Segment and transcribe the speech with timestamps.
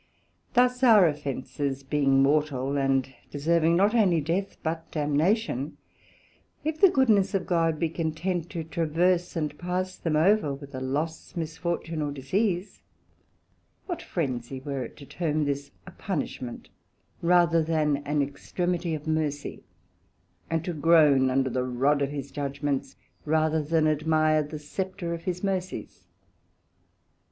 [0.55, 5.77] Thus our offences being mortal, and deserving not onely Death, but Damnation;
[6.63, 10.79] if the goodness of God be content to traverse and pass them over with a
[10.79, 12.81] loss, misfortune, or disease;
[13.85, 16.69] what frensie were it to term this a punishment,
[17.21, 19.61] rather than an extremity of mercy;
[20.49, 25.25] and to groan under the rod of his Judgements, rather than admire the Scepter of
[25.25, 26.07] his Mercies?